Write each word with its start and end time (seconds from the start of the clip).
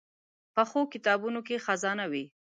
پخو 0.55 0.81
کتابونو 0.93 1.39
کې 1.47 1.55
خزانه 1.65 2.05
وي 2.11 2.25